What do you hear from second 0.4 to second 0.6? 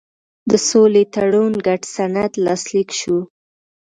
د